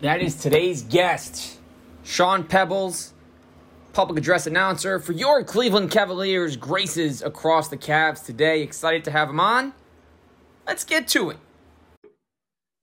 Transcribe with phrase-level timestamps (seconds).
[0.00, 1.58] That is today's guest,
[2.04, 3.12] Sean Peebles,
[3.92, 8.62] public address announcer for your Cleveland Cavaliers graces across the Cavs today.
[8.62, 9.74] Excited to have him on.
[10.66, 11.36] Let's get to it.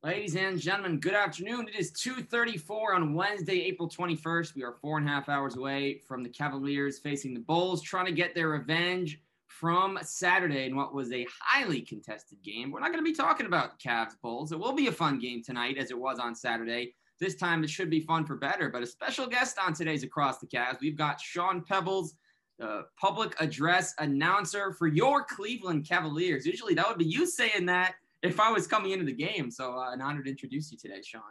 [0.03, 1.67] Ladies and gentlemen, good afternoon.
[1.67, 4.53] It is 2.34 on Wednesday, April 21st.
[4.53, 8.05] We are four and a half hours away from the Cavaliers facing the Bulls, trying
[8.05, 12.69] to get their revenge from Saturday in what was a highly contested game.
[12.69, 14.51] We're not going to be talking about Cavs Bulls.
[14.51, 16.93] It will be a fun game tonight, as it was on Saturday.
[17.19, 18.69] This time it should be fun for better.
[18.69, 22.15] But a special guest on today's Across the Cavs, we've got Sean Peebles,
[22.59, 26.45] the public address announcer for your Cleveland Cavaliers.
[26.45, 29.51] Usually that would be you saying that if I was coming into the game.
[29.51, 31.21] So uh, an honor to introduce you today, Sean.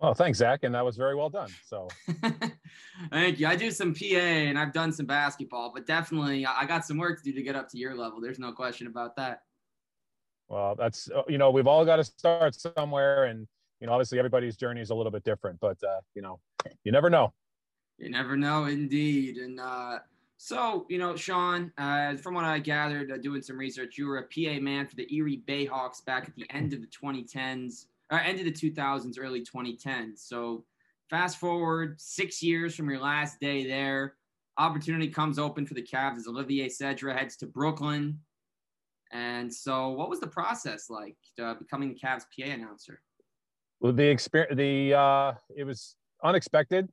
[0.00, 1.48] Well, thanks, Zach, and that was very well done.
[1.64, 1.88] So,
[3.10, 3.46] thank you.
[3.46, 7.16] I do some PA and I've done some basketball, but definitely I got some work
[7.18, 8.20] to do to get up to your level.
[8.20, 9.40] There's no question about that.
[10.48, 13.48] Well, that's uh, you know we've all got to start somewhere, and
[13.80, 16.40] you know obviously everybody's journey is a little bit different, but uh, you know
[16.84, 17.32] you never know.
[17.98, 19.36] You never know, indeed.
[19.36, 20.00] And uh,
[20.36, 24.18] so you know, Sean, uh, from what I gathered, uh, doing some research, you were
[24.18, 28.20] a PA man for the Erie Bayhawks back at the end of the 2010s or
[28.20, 30.18] end of the 2000s, early 2010s.
[30.18, 30.64] So
[31.10, 34.14] fast forward six years from your last day there,
[34.58, 38.20] opportunity comes open for the Cavs as Olivier Sedra heads to Brooklyn.
[39.12, 43.00] And so, what was the process like uh, becoming the Cavs PA announcer?
[43.80, 46.88] Well, the experience, the uh, it was unexpected.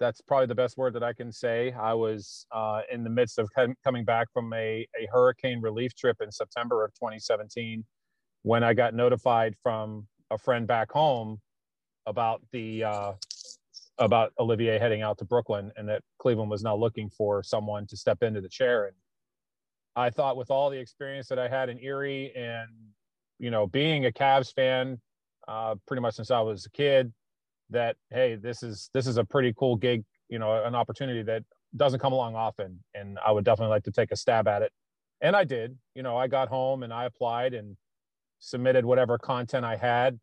[0.00, 1.72] That's probably the best word that I can say.
[1.72, 3.48] I was uh, in the midst of
[3.84, 7.84] coming back from a, a hurricane relief trip in September of 2017
[8.42, 11.40] when I got notified from a friend back home
[12.06, 13.12] about the uh,
[13.98, 17.96] about Olivier heading out to Brooklyn and that Cleveland was now looking for someone to
[17.96, 18.86] step into the chair.
[18.86, 18.94] And
[19.96, 22.68] I thought with all the experience that I had in Erie and
[23.38, 25.00] you know being a Cavs fan
[25.48, 27.12] uh, pretty much since I was a kid,
[27.70, 31.42] that hey, this is this is a pretty cool gig, you know, an opportunity that
[31.76, 34.72] doesn't come along often, and I would definitely like to take a stab at it.
[35.20, 35.76] And I did.
[35.94, 37.76] You know, I got home and I applied and
[38.38, 40.18] submitted whatever content I had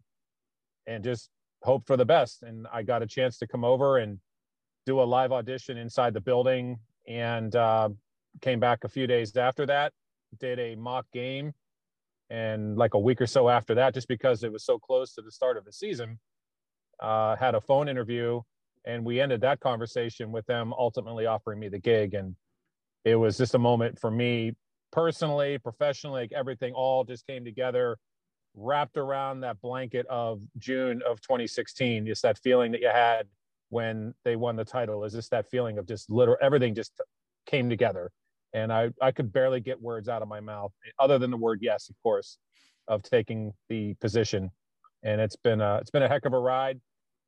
[0.88, 1.30] and just
[1.64, 2.44] hope for the best.
[2.44, 4.20] And I got a chance to come over and
[4.86, 7.90] do a live audition inside the building and uh,
[8.42, 9.92] came back a few days after that,
[10.40, 11.54] did a mock game.
[12.36, 15.22] And like a week or so after that, just because it was so close to
[15.22, 16.20] the start of the season,
[17.00, 18.42] uh, had a phone interview
[18.86, 22.14] and we ended that conversation with them ultimately offering me the gig.
[22.14, 22.36] And
[23.06, 24.52] it was just a moment for me
[24.92, 27.98] personally, professionally, like everything all just came together,
[28.54, 32.06] wrapped around that blanket of June of 2016.
[32.06, 33.28] Just that feeling that you had
[33.70, 36.92] when they won the title is just that feeling of just literal everything just
[37.46, 38.12] came together.
[38.56, 41.60] And I, I could barely get words out of my mouth other than the word
[41.62, 42.38] yes, of course,
[42.88, 44.50] of taking the position.
[45.04, 46.80] And it's been a, it's been a heck of a ride.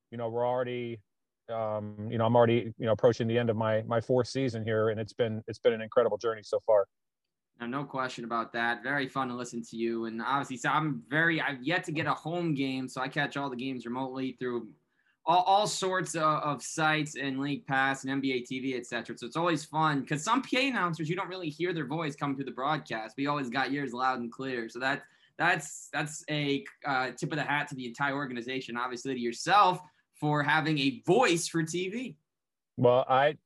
[0.09, 0.99] You know, we're already
[1.53, 4.65] um, you know, I'm already, you know, approaching the end of my my fourth season
[4.65, 6.85] here, and it's been it's been an incredible journey so far.
[7.59, 8.83] No, no question about that.
[8.83, 10.05] Very fun to listen to you.
[10.05, 12.87] And obviously, so I'm very, I've yet to get a home game.
[12.87, 14.67] So I catch all the games remotely through
[15.27, 19.17] all, all sorts of, of sites and League Pass and NBA TV, etc.
[19.17, 22.35] So it's always fun because some PA announcers, you don't really hear their voice come
[22.35, 23.15] through the broadcast.
[23.17, 24.69] We always got yours loud and clear.
[24.69, 25.03] So that,
[25.37, 29.79] that's, that's a uh, tip of the hat to the entire organization, obviously to yourself
[30.19, 32.15] for having a voice for TV.
[32.77, 33.37] Well, I,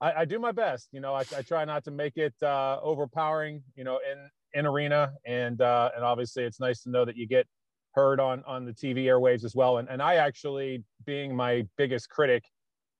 [0.00, 0.88] I, I do my best.
[0.92, 3.62] You know, I, I, try not to make it uh, overpowering.
[3.74, 7.26] You know, in in arena, and uh, and obviously, it's nice to know that you
[7.26, 7.46] get
[7.94, 9.78] heard on on the TV airwaves as well.
[9.78, 12.44] And and I actually, being my biggest critic,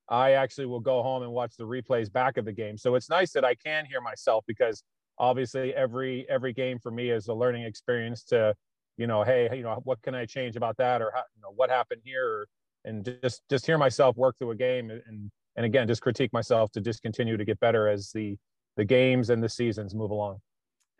[0.09, 2.77] I actually will go home and watch the replays back of the game.
[2.77, 4.83] So it's nice that I can hear myself because
[5.21, 8.55] obviously every every game for me is a learning experience to
[8.97, 11.53] you know hey you know what can i change about that or how, you know
[11.55, 12.47] what happened here or,
[12.87, 16.73] and just just hear myself work through a game and and again just critique myself
[16.73, 18.37] to just continue to get better as the
[18.77, 20.39] the games and the seasons move along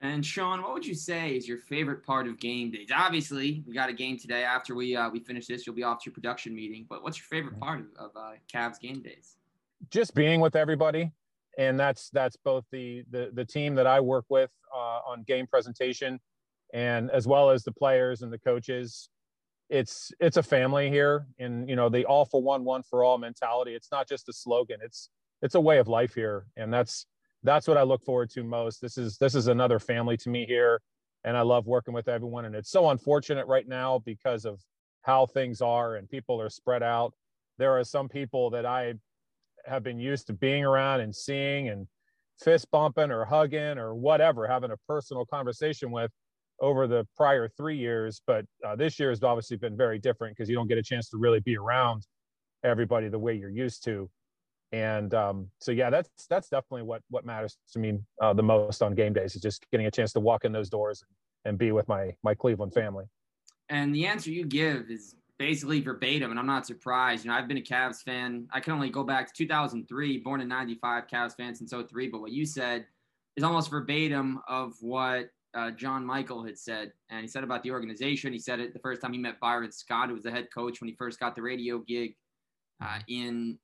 [0.03, 2.89] and Sean, what would you say is your favorite part of game days?
[2.95, 4.45] Obviously, we got a game today.
[4.45, 6.87] After we uh, we finish this, you'll be off to your production meeting.
[6.89, 9.37] But what's your favorite part of, of uh, Cavs game days?
[9.91, 11.13] Just being with everybody,
[11.59, 15.47] and that's that's both the the, the team that I work with uh, on game
[15.47, 16.19] presentation,
[16.73, 19.11] and as well as the players and the coaches
[19.71, 23.19] it's it's a family here and you know the all for one one for all
[23.19, 25.11] mentality it's not just a slogan it's
[25.43, 27.07] it's a way of life here and that's
[27.43, 30.45] that's what i look forward to most this is this is another family to me
[30.47, 30.81] here
[31.25, 34.61] and i love working with everyone and it's so unfortunate right now because of
[35.03, 37.15] how things are and people are spread out
[37.59, 38.93] there are some people that i
[39.67, 41.87] have been used to being around and seeing and
[42.43, 46.11] fist bumping or hugging or whatever having a personal conversation with
[46.61, 50.49] over the prior three years, but uh, this year has obviously been very different because
[50.49, 52.07] you don't get a chance to really be around
[52.63, 54.09] everybody the way you're used to.
[54.73, 58.83] And um, so, yeah, that's that's definitely what what matters to me uh, the most
[58.83, 61.59] on game days is just getting a chance to walk in those doors and, and
[61.59, 63.05] be with my my Cleveland family.
[63.69, 67.25] And the answer you give is basically verbatim, and I'm not surprised.
[67.25, 68.47] You know, I've been a Cavs fan.
[68.53, 72.09] I can only go back to 2003, born in '95, Cavs fan since 03.
[72.09, 72.87] But what you said
[73.37, 77.73] is almost verbatim of what uh, John Michael had said, and he said about the
[77.73, 78.33] organization.
[78.33, 80.81] He said it the first time he met Byron Scott, who was the head coach
[80.81, 82.15] when he first got the radio gig
[82.81, 83.59] uh, in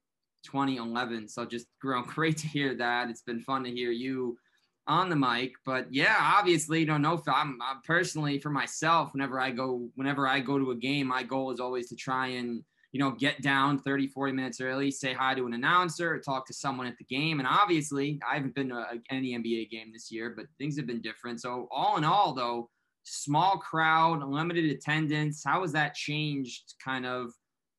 [0.46, 1.28] 2011.
[1.28, 3.10] So just great to hear that.
[3.10, 4.38] It's been fun to hear you
[4.86, 5.52] on the mic.
[5.64, 9.12] But yeah, obviously, you know, no, I'm, I'm personally for myself.
[9.12, 12.28] Whenever I go, whenever I go to a game, my goal is always to try
[12.28, 12.62] and
[12.96, 16.54] you know, get down 30, 40 minutes early, say hi to an announcer, talk to
[16.54, 17.40] someone at the game.
[17.40, 21.02] And obviously, I haven't been to any NBA game this year, but things have been
[21.02, 21.42] different.
[21.42, 22.70] So, all in all, though,
[23.02, 27.32] small crowd, limited attendance, how has that changed kind of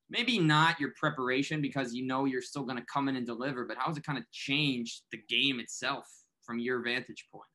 [0.09, 3.65] maybe not your preparation because you know you're still going to come in and deliver,
[3.65, 6.05] but how has it kind of changed the game itself
[6.41, 7.45] from your vantage point?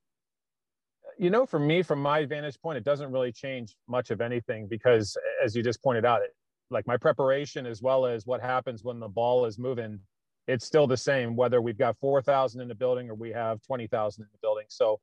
[1.17, 4.67] You know, for me, from my vantage point, it doesn't really change much of anything
[4.67, 6.31] because, as you just pointed out, it,
[6.69, 9.99] like my preparation as well as what happens when the ball is moving
[10.47, 14.23] it's still the same whether we've got 4000 in the building or we have 20000
[14.23, 14.99] in the building so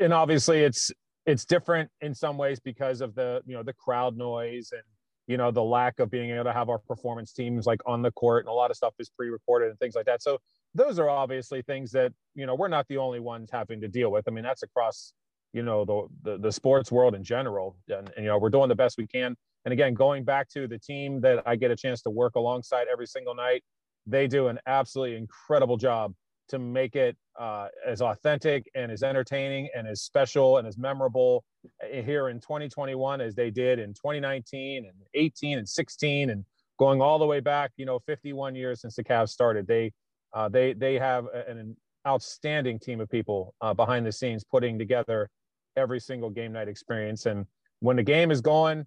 [0.00, 0.90] and obviously it's
[1.24, 4.82] it's different in some ways because of the you know the crowd noise and
[5.32, 8.12] you know the lack of being able to have our performance teams like on the
[8.12, 10.22] court and a lot of stuff is pre-recorded and things like that.
[10.22, 10.38] So
[10.74, 14.12] those are obviously things that you know we're not the only ones having to deal
[14.12, 14.28] with.
[14.28, 15.14] I mean that's across
[15.54, 17.76] you know the the, the sports world in general.
[17.88, 19.34] And, and you know we're doing the best we can.
[19.64, 22.88] And again, going back to the team that I get a chance to work alongside
[22.92, 23.62] every single night,
[24.06, 26.12] they do an absolutely incredible job
[26.48, 31.44] to make it uh, as authentic and as entertaining and as special and as memorable
[31.90, 36.44] eh, here in 2021 as they did in 2019 and 18 and 16 and
[36.78, 39.66] going all the way back, you know, 51 years since the Cavs started.
[39.66, 39.92] They
[40.34, 45.28] uh, they they have an outstanding team of people uh, behind the scenes putting together
[45.76, 47.26] every single game night experience.
[47.26, 47.46] And
[47.80, 48.86] when the game is going,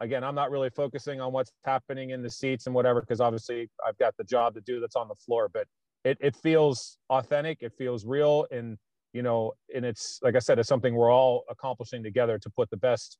[0.00, 3.68] again, I'm not really focusing on what's happening in the seats and whatever, because obviously
[3.86, 5.66] I've got the job to do that's on the floor, but
[6.06, 7.58] it, it feels authentic.
[7.60, 8.46] It feels real.
[8.50, 8.78] And,
[9.12, 9.40] you know,
[9.74, 13.18] and it's, like I said, it's something we're all accomplishing together to put the best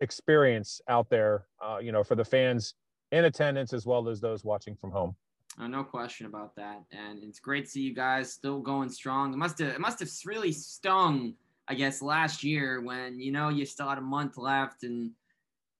[0.00, 2.74] experience out there, uh, you know, for the fans
[3.12, 5.14] in attendance as well as those watching from home.
[5.58, 6.82] Uh, no question about that.
[6.90, 9.32] And it's great to see you guys still going strong.
[9.32, 11.34] It must have, it must have really stung,
[11.68, 15.12] I guess, last year when, you know, you still had a month left and,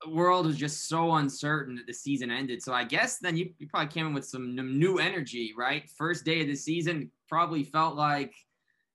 [0.08, 2.62] world was just so uncertain that the season ended.
[2.62, 5.88] So I guess then you, you probably came in with some new energy, right?
[5.96, 8.34] First day of the season probably felt like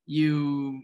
[0.06, 0.82] you.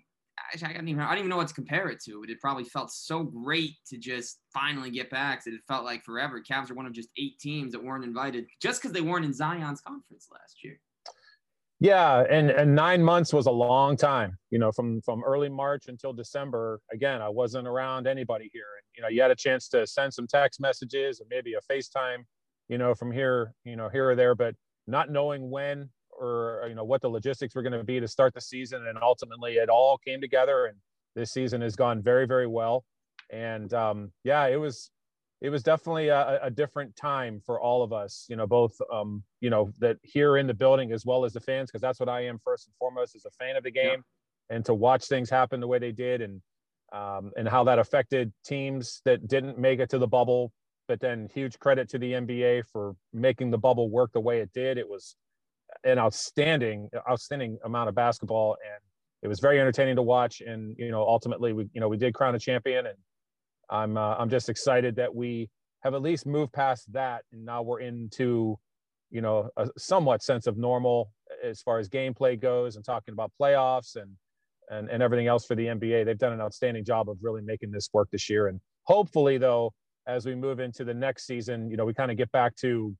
[0.53, 2.25] I don't even I don't even know what to compare it to.
[2.27, 6.41] It probably felt so great to just finally get back that it felt like forever.
[6.41, 9.33] Cavs are one of just eight teams that weren't invited just because they weren't in
[9.33, 10.79] Zion's conference last year.
[11.81, 14.38] Yeah, and and nine months was a long time.
[14.51, 16.80] You know, from from early March until December.
[16.94, 20.13] Again, I wasn't around anybody here, and you know, you had a chance to send
[20.13, 22.19] some text messages and maybe a FaceTime.
[22.69, 24.54] You know, from here, you know, here or there, but
[24.86, 28.36] not knowing when or you know what the logistics were going to be to start
[28.36, 30.78] the season, and ultimately it all came together, and
[31.16, 32.85] this season has gone very very well.
[33.31, 34.92] And um, yeah, it was
[35.42, 39.24] it was definitely a, a, different time for all of us you know both um,
[39.40, 42.10] you know that here in the building as well as the fans because that's what
[42.10, 44.04] i am first and foremost as a fan of the game
[44.50, 44.56] yeah.
[44.56, 46.42] and to watch things happen the way they did and
[46.92, 50.52] um, and how that affected teams that didn't make it to the bubble.
[50.88, 54.52] But then huge credit to the nba for making the bubble work the way it
[54.54, 54.78] did.
[54.78, 55.16] It was
[55.86, 58.81] an outstanding outstanding amount of basketball and
[59.24, 60.42] it was very entertaining to watch.
[60.42, 62.98] And you know ultimately we you know we did crown a champion and
[63.71, 65.49] I'm uh, I'm just excited that we
[65.81, 68.59] have at least moved past that, and now we're into,
[69.09, 71.11] you know, a somewhat sense of normal
[71.44, 74.11] as far as gameplay goes, and talking about playoffs and
[74.69, 76.06] and and everything else for the NBA.
[76.06, 79.73] They've done an outstanding job of really making this work this year, and hopefully, though,
[80.06, 82.95] as we move into the next season, you know, we kind of get back to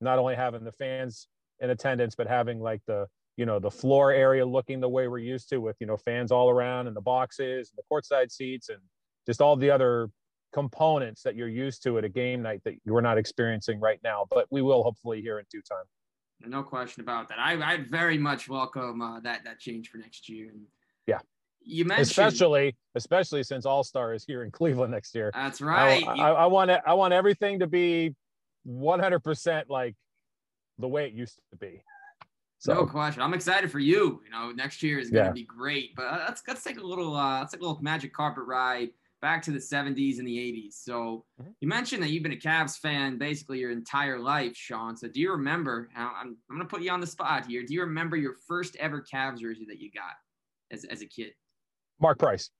[0.00, 1.28] not only having the fans
[1.60, 3.06] in attendance, but having like the
[3.36, 6.32] you know the floor area looking the way we're used to with you know fans
[6.32, 8.80] all around and the boxes and the courtside seats and
[9.26, 10.08] just all the other
[10.52, 14.26] components that you're used to at a game night that you're not experiencing right now.
[14.30, 15.84] But we will hopefully here in due time.
[16.40, 17.38] No question about that.
[17.38, 20.48] I, I very much welcome uh, that that change for next year.
[20.48, 20.62] And
[21.06, 21.18] yeah,
[21.62, 25.30] you mentioned especially especially since All Star is here in Cleveland next year.
[25.34, 26.06] That's right.
[26.06, 26.80] I, I, I want it.
[26.86, 28.14] I want everything to be
[28.64, 29.94] 100 percent like
[30.78, 31.82] the way it used to be.
[32.58, 32.72] So.
[32.72, 33.22] No question.
[33.22, 34.22] I'm excited for you.
[34.24, 35.32] You know, next year is going to yeah.
[35.32, 35.94] be great.
[35.94, 38.90] But uh, let's let's take a little uh, let's take a little magic carpet ride
[39.26, 40.74] back to the 70s and the 80s.
[40.74, 41.50] So mm-hmm.
[41.60, 44.96] you mentioned that you've been a Cavs fan basically your entire life, Sean.
[44.96, 45.88] So do you remember?
[45.96, 47.64] I'm, I'm going to put you on the spot here.
[47.64, 50.14] Do you remember your first ever Cavs jersey that you got
[50.70, 51.32] as, as a kid?
[52.00, 52.50] Mark Price.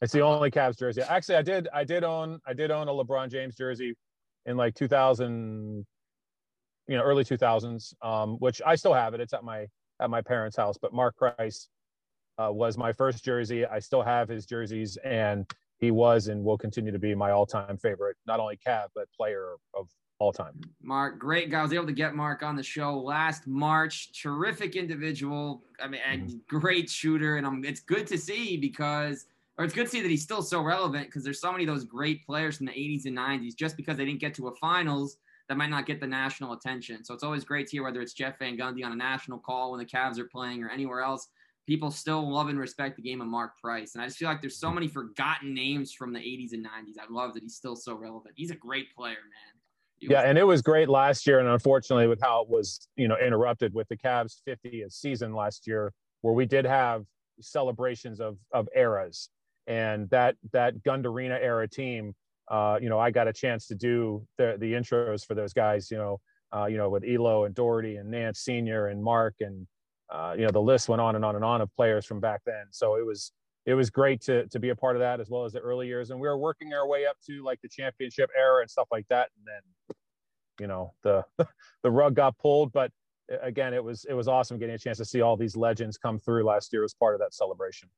[0.00, 1.02] It's the only Cavs jersey.
[1.02, 3.96] Actually, I did I did own I did own a LeBron James jersey
[4.44, 5.84] in like 2000,
[6.86, 9.20] you know, early 2000s, um, which I still have it.
[9.20, 9.66] It's at my
[10.00, 10.76] at my parents' house.
[10.80, 11.68] But Mark Price
[12.38, 13.66] uh, was my first jersey.
[13.66, 15.46] I still have his jerseys, and
[15.78, 19.54] he was and will continue to be my all-time favorite, not only Cav but player
[19.74, 19.88] of
[20.18, 20.58] all time.
[20.82, 21.60] Mark, great guy.
[21.60, 24.20] I was able to get Mark on the show last March.
[24.20, 25.62] Terrific individual.
[25.80, 26.36] I mean, mm-hmm.
[26.48, 29.26] great shooter, and I'm, it's good to see because,
[29.58, 31.68] or it's good to see that he's still so relevant because there's so many of
[31.68, 33.54] those great players from the 80s and 90s.
[33.54, 37.04] Just because they didn't get to a finals, that might not get the national attention.
[37.04, 39.72] So it's always great to hear whether it's Jeff Van Gundy on a national call
[39.72, 41.28] when the Cavs are playing or anywhere else
[41.66, 43.94] people still love and respect the game of Mark Price.
[43.94, 46.98] And I just feel like there's so many forgotten names from the 80s and 90s.
[47.00, 48.34] I love that he's still so relevant.
[48.36, 49.60] He's a great player, man.
[49.98, 51.40] He yeah, was- and it was great last year.
[51.40, 55.66] And unfortunately, with how it was, you know, interrupted with the Cavs 50th season last
[55.66, 55.92] year,
[56.22, 57.04] where we did have
[57.40, 59.28] celebrations of of eras,
[59.66, 62.14] and that that Gund Arena era team.
[62.48, 65.90] Uh, you know, I got a chance to do the the intros for those guys.
[65.90, 66.20] You know,
[66.54, 69.66] uh, you know, with Ehlo and Daugherty and Nance Senior and Mark and
[70.10, 72.42] uh, you know the list went on and on and on of players from back
[72.46, 72.66] then.
[72.70, 73.32] So it was
[73.64, 75.86] it was great to to be a part of that as well as the early
[75.86, 76.10] years.
[76.10, 79.06] And we were working our way up to like the championship era and stuff like
[79.08, 79.30] that.
[79.36, 79.96] And then
[80.60, 81.24] you know the
[81.82, 82.72] the rug got pulled.
[82.72, 82.90] But
[83.42, 86.18] again it was it was awesome getting a chance to see all these legends come
[86.18, 87.88] through last year as part of that celebration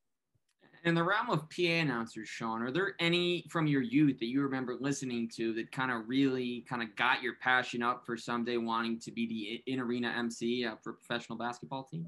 [0.85, 4.42] in the realm of PA announcers, Sean, are there any from your youth that you
[4.42, 8.56] remember listening to that kind of really kind of got your passion up for someday
[8.56, 12.06] wanting to be the in arena MC uh, for a professional basketball team?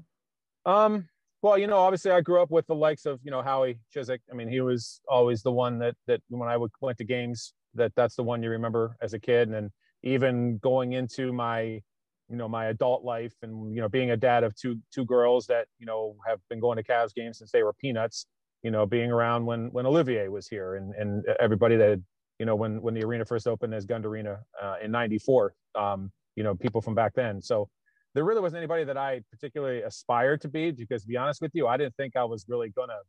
[0.65, 1.07] Um,
[1.41, 4.19] well, you know, obviously I grew up with the likes of, you know, Howie Chizek.
[4.31, 7.53] I mean, he was always the one that, that when I would went to games,
[7.73, 9.47] that that's the one you remember as a kid.
[9.47, 9.71] And then
[10.03, 11.81] even going into my,
[12.29, 15.47] you know, my adult life and, you know, being a dad of two, two girls
[15.47, 18.27] that, you know, have been going to Cavs games since they were peanuts
[18.63, 22.03] you know, being around when when Olivier was here and and everybody that had,
[22.39, 26.11] you know, when when the arena first opened as Gund Arena uh, in '94, um,
[26.35, 27.41] you know, people from back then.
[27.41, 27.69] So
[28.13, 31.51] there really wasn't anybody that I particularly aspired to be because, to be honest with
[31.53, 32.99] you, I didn't think I was really gonna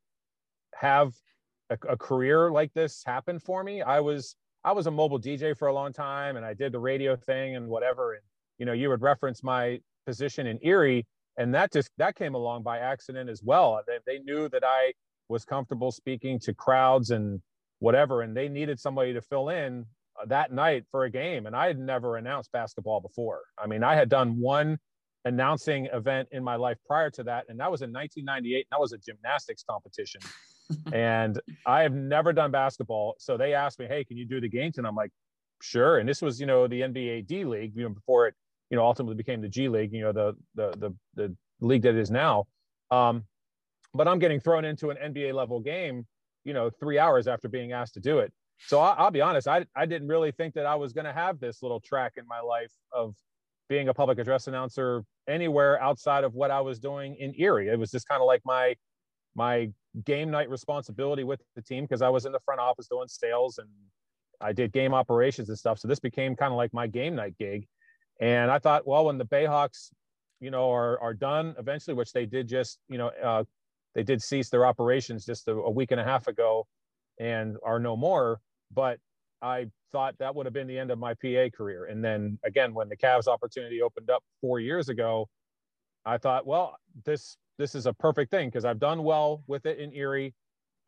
[0.75, 1.13] have
[1.71, 3.83] a, a career like this happen for me.
[3.83, 6.79] I was I was a mobile DJ for a long time, and I did the
[6.79, 8.13] radio thing and whatever.
[8.15, 8.23] And
[8.59, 11.07] you know, you would reference my position in Erie,
[11.37, 13.83] and that just that came along by accident as well.
[13.87, 14.93] They, they knew that I
[15.33, 17.41] was comfortable speaking to crowds and
[17.81, 19.85] whatever, and they needed somebody to fill in
[20.21, 21.47] uh, that night for a game.
[21.47, 23.41] And I had never announced basketball before.
[23.59, 24.79] I mean, I had done one
[25.25, 28.57] announcing event in my life prior to that, and that was in 1998.
[28.57, 30.21] and that was a gymnastics competition.
[30.93, 33.17] and I have never done basketball.
[33.19, 34.79] So they asked me, Hey, can you do the games?
[34.79, 35.11] And I'm like,
[35.61, 35.99] sure.
[35.99, 38.35] And this was, you know, the NBA D League, you know, before it,
[38.71, 41.95] you know, ultimately became the G League, you know, the the the the league that
[41.95, 42.47] it is now.
[42.91, 43.25] Um,
[43.95, 46.07] but I'm getting thrown into an NBA level game,
[46.45, 48.33] you know, three hours after being asked to do it.
[48.67, 51.13] So I, will be honest, I, I didn't really think that I was going to
[51.13, 53.15] have this little track in my life of
[53.69, 57.69] being a public address announcer anywhere outside of what I was doing in Erie.
[57.69, 58.77] It was just kind of like my
[59.35, 59.71] my
[60.05, 63.59] game night responsibility with the team because I was in the front office doing sales
[63.59, 63.69] and
[64.41, 65.79] I did game operations and stuff.
[65.79, 67.67] So this became kind of like my game night gig.
[68.21, 69.91] And I thought, well, when the Bayhawks,
[70.41, 73.45] you know, are are done eventually, which they did just, you know, uh,
[73.95, 76.67] they did cease their operations just a, a week and a half ago
[77.21, 78.41] and are no more.
[78.73, 78.99] But
[79.43, 81.87] I thought that would have been the end of my PA career.
[81.87, 85.29] And then again, when the Cavs opportunity opened up four years ago,
[86.05, 89.79] I thought, well, this this is a perfect thing because I've done well with it
[89.79, 90.35] in Erie.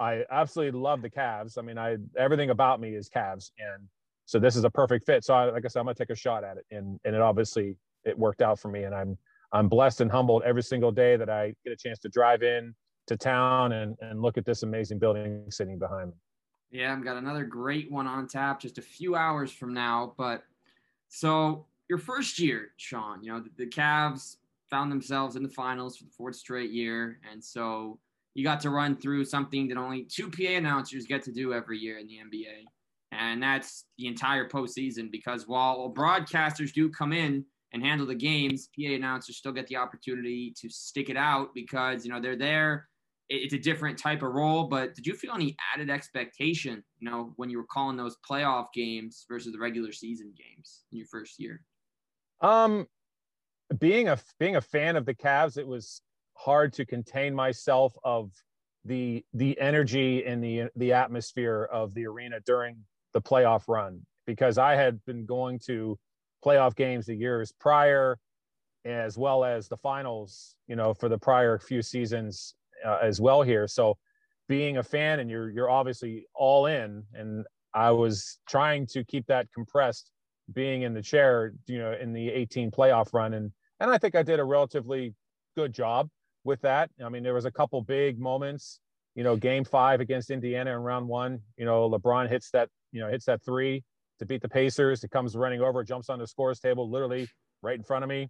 [0.01, 1.59] I absolutely love the Cavs.
[1.59, 3.87] I mean, I everything about me is Cavs, and
[4.25, 5.25] so this is a perfect fit.
[5.25, 7.21] So, I, like I said, I'm gonna take a shot at it, and and it
[7.21, 9.17] obviously it worked out for me, and I'm
[9.53, 12.75] I'm blessed and humbled every single day that I get a chance to drive in
[13.07, 16.17] to town and, and look at this amazing building sitting behind me.
[16.71, 20.15] Yeah, I've got another great one on tap just a few hours from now.
[20.17, 20.43] But
[21.09, 24.37] so your first year, Sean, you know, the, the Cavs
[24.71, 27.21] found themselves in the finals for the fourth straight year.
[27.31, 28.01] And so
[28.35, 31.79] you got to run through something that only two PA announcers get to do every
[31.79, 32.65] year in the NBA.
[33.13, 38.69] And that's the entire postseason because while broadcasters do come in and handle the games,
[38.77, 42.89] PA announcers still get the opportunity to stick it out because, you know, they're there
[43.29, 44.65] it's a different type of role.
[44.65, 48.67] But did you feel any added expectation, you know, when you were calling those playoff
[48.75, 51.63] games versus the regular season games in your first year?
[52.41, 52.87] Um,
[53.79, 56.03] being a being a fan of the Cavs, it was
[56.35, 58.33] hard to contain myself of
[58.85, 62.77] the the energy and the the atmosphere of the arena during
[63.13, 65.99] the playoff run because I had been going to
[66.45, 68.19] playoff games the years prior
[68.85, 72.55] as well as the finals you know for the prior few seasons
[72.85, 73.97] uh, as well here so
[74.49, 79.27] being a fan and you're you're obviously all in and I was trying to keep
[79.27, 80.11] that compressed
[80.53, 83.51] being in the chair you know in the 18 playoff run and
[83.81, 85.15] and I think I did a relatively
[85.57, 86.09] good job
[86.45, 86.91] with that.
[87.05, 88.81] I mean, there was a couple big moments.
[89.15, 91.41] You know, Game Five against Indiana in Round One.
[91.57, 92.69] You know, LeBron hits that.
[92.93, 93.83] You know, hits that three
[94.21, 95.03] to beat the Pacers.
[95.03, 97.29] It comes running over, jumps on the scores table, literally
[97.63, 98.29] right in front of me.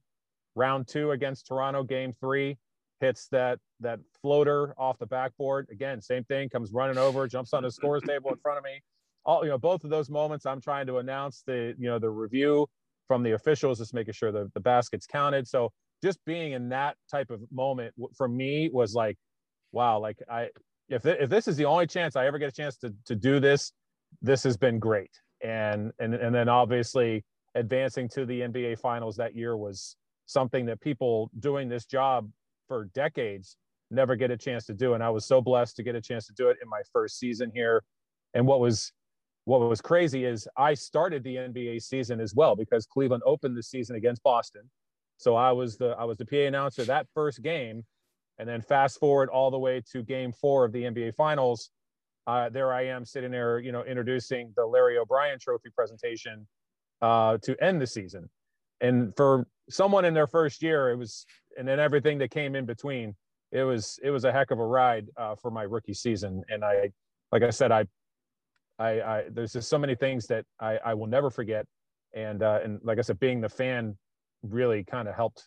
[0.54, 2.56] Round two against Toronto, Game Three,
[3.04, 5.68] hits that that floater off the backboard.
[5.70, 6.48] Again, same thing.
[6.48, 8.80] Comes running over, jumps on the scores table in front of me.
[9.24, 12.10] All you know, both of those moments, I'm trying to announce the you know the
[12.10, 12.66] review
[13.08, 15.46] from the officials, just making sure the the baskets counted.
[15.46, 15.70] So
[16.02, 19.16] just being in that type of moment for me was like,
[19.72, 20.48] wow, like I,
[20.88, 23.40] if, if this is the only chance I ever get a chance to, to do
[23.40, 23.72] this,
[24.20, 25.10] this has been great.
[25.42, 29.96] And, and, and then obviously advancing to the NBA finals that year was
[30.26, 32.30] something that people doing this job
[32.68, 33.56] for decades
[33.90, 34.94] never get a chance to do.
[34.94, 37.18] And I was so blessed to get a chance to do it in my first
[37.18, 37.84] season here.
[38.32, 38.92] And what was,
[39.44, 43.62] what was crazy is I started the NBA season as well because Cleveland opened the
[43.62, 44.68] season against Boston
[45.16, 47.84] so I was the I was the PA announcer that first game,
[48.38, 51.70] and then fast forward all the way to Game Four of the NBA Finals.
[52.26, 56.46] Uh, there I am sitting there, you know, introducing the Larry O'Brien Trophy presentation
[57.02, 58.30] uh, to end the season.
[58.80, 61.26] And for someone in their first year, it was,
[61.58, 63.14] and then everything that came in between,
[63.52, 66.42] it was it was a heck of a ride uh, for my rookie season.
[66.48, 66.90] And I,
[67.32, 67.84] like I said, I,
[68.78, 71.66] I, I there's just so many things that I, I will never forget.
[72.14, 73.96] And uh, and like I said, being the fan
[74.42, 75.44] really kind of helped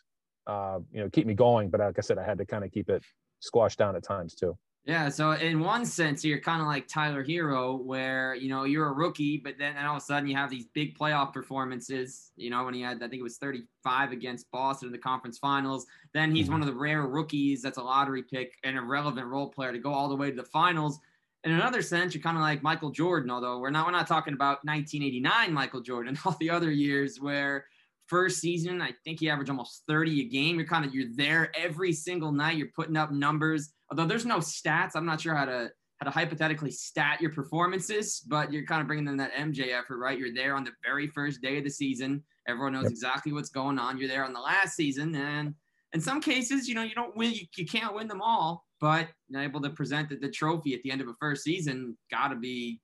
[0.48, 1.70] uh, you know keep me going.
[1.70, 3.04] But like I said, I had to kind of keep it
[3.40, 4.58] squashed down at times too.
[4.88, 8.88] Yeah, so in one sense, you're kind of like Tyler Herro, where you know you're
[8.88, 12.32] a rookie, but then all of a sudden you have these big playoff performances.
[12.38, 15.38] You know, when he had, I think it was 35 against Boston in the conference
[15.40, 15.86] finals.
[16.14, 16.54] Then he's mm-hmm.
[16.54, 19.78] one of the rare rookies that's a lottery pick and a relevant role player to
[19.78, 21.00] go all the way to the finals.
[21.44, 24.36] In another sense, you're kind of like Michael Jordan, although we're not we're not talking
[24.36, 27.66] about 1989 Michael Jordan, all the other years where
[28.06, 30.56] first season, I think he averaged almost 30 a game.
[30.56, 32.56] You're kind of you're there every single night.
[32.56, 33.74] You're putting up numbers.
[33.90, 38.22] Although there's no stats, I'm not sure how to how to hypothetically stat your performances,
[38.28, 40.18] but you're kind of bringing in that MJ effort, right?
[40.18, 42.24] You're there on the very first day of the season.
[42.48, 43.98] Everyone knows exactly what's going on.
[43.98, 45.56] You're there on the last season, and
[45.94, 47.34] in some cases, you know, you don't win.
[47.34, 50.92] You, you can't win them all, but able to present the, the trophy at the
[50.92, 52.80] end of a first season got to be.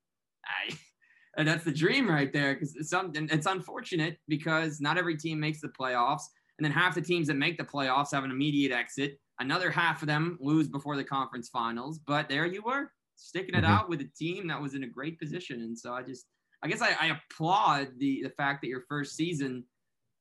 [0.45, 0.75] I,
[1.37, 2.55] and that's the dream right there.
[2.55, 3.29] Because it's something.
[3.31, 6.23] It's unfortunate because not every team makes the playoffs,
[6.57, 9.19] and then half the teams that make the playoffs have an immediate exit.
[9.39, 11.99] Another half of them lose before the conference finals.
[11.99, 13.73] But there you were, sticking it mm-hmm.
[13.73, 15.61] out with a team that was in a great position.
[15.61, 16.25] And so I just,
[16.63, 19.65] I guess I, I applaud the the fact that your first season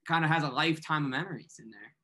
[0.08, 1.94] kind of has a lifetime of memories in there.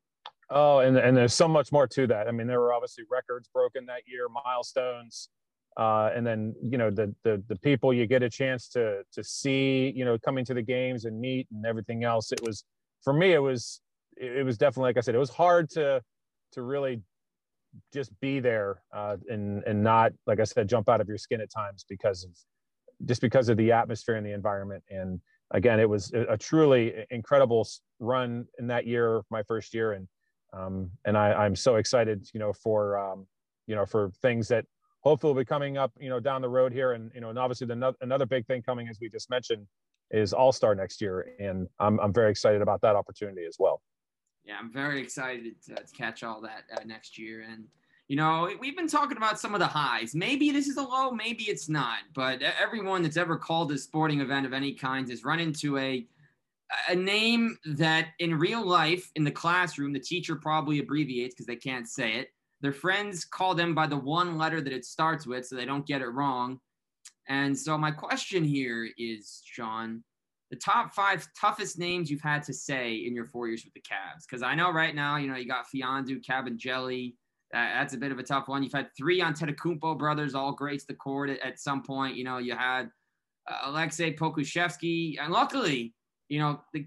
[0.50, 2.28] Oh, and and there's so much more to that.
[2.28, 5.28] I mean, there were obviously records broken that year, milestones
[5.78, 9.22] uh, and then you know the, the the people you get a chance to to
[9.22, 12.64] see you know coming to the games and meet and everything else it was
[13.02, 13.80] for me it was
[14.16, 16.02] it was definitely like i said it was hard to
[16.52, 17.00] to really
[17.92, 21.40] just be there uh, and and not like i said jump out of your skin
[21.40, 22.30] at times because of
[23.06, 25.20] just because of the atmosphere and the environment and
[25.52, 27.66] again it was a, truly incredible
[28.00, 30.08] run in that year my first year and
[30.54, 33.26] um, and I, i'm so excited you know for um,
[33.66, 34.64] you know for things that
[35.00, 36.92] hopefully will be coming up, you know, down the road here.
[36.92, 39.66] And, you know, and obviously the, another big thing coming, as we just mentioned,
[40.11, 41.34] is All Star next year.
[41.38, 43.80] And I'm, I'm very excited about that opportunity as well.
[44.48, 47.44] Yeah, I'm very excited to, to catch all that uh, next year.
[47.48, 47.64] And,
[48.08, 50.14] you know, we've been talking about some of the highs.
[50.14, 51.98] Maybe this is a low, maybe it's not.
[52.14, 56.06] But everyone that's ever called a sporting event of any kind has run into a,
[56.88, 61.56] a name that in real life, in the classroom, the teacher probably abbreviates because they
[61.56, 62.30] can't say it
[62.61, 65.87] their friends call them by the one letter that it starts with so they don't
[65.87, 66.58] get it wrong.
[67.28, 70.02] And so my question here is, Sean,
[70.50, 73.80] the top five toughest names you've had to say in your four years with the
[73.80, 74.24] Cavs.
[74.28, 77.14] Because I know right now, you know, you got Mfiondu, Kabengele.
[77.54, 78.62] Uh, that's a bit of a tough one.
[78.62, 82.16] You've had three Antetokounmpo brothers, all grace the court at, at some point.
[82.16, 82.90] You know, you had
[83.46, 85.16] uh, Aleksej Pokusevski.
[85.20, 85.94] And luckily,
[86.28, 86.87] you know, the